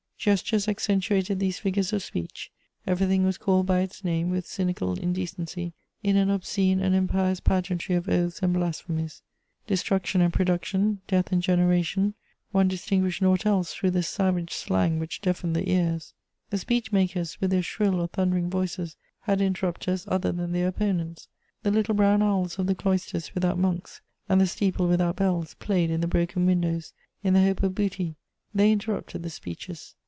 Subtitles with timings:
[0.23, 2.51] Gestures accentuated these figures of speech;
[2.85, 7.95] everything was called by its name, with cynical indecency, in an obscene and impious pageantry
[7.95, 9.23] of oaths and blasphemies.
[9.65, 12.13] Destruction and production, death and generation,
[12.51, 16.13] one distinguished naught else through the savage slang which deafened the ears.
[16.51, 21.29] The speech makers, with their shrill or thundering voices, had interrupters other than their opponents:
[21.63, 25.89] the little brown owls of the cloisters without monks and the steeple without bells played
[25.89, 26.93] in the broken windows,
[27.23, 28.17] in the hope of booty;
[28.53, 29.95] they interrupted the speeches.